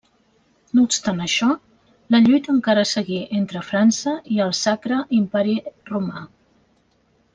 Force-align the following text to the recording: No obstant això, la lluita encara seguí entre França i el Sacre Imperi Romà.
No 0.77 0.85
obstant 0.87 1.19
això, 1.25 1.49
la 2.15 2.21
lluita 2.27 2.51
encara 2.55 2.85
seguí 2.93 3.19
entre 3.41 3.63
França 3.67 4.15
i 4.37 4.41
el 4.47 4.57
Sacre 4.61 4.99
Imperi 5.19 5.55
Romà. 5.93 6.25